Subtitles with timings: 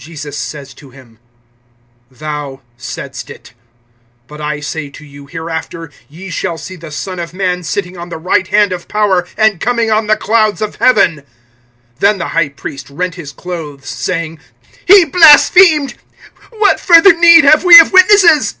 [0.00, 1.20] (64)Jesus says to him:
[2.10, 3.52] Thou saidst it.
[4.26, 8.08] But I say to you, hereafter ye shall see the Son of man sitting on
[8.08, 11.22] the right hand of power, and coming on the clouds of heaven.
[12.00, 14.40] (65)Then the high priest rent his clothes, saying:
[14.86, 15.94] He blasphemed!
[16.58, 18.56] What further need have we of witnesses?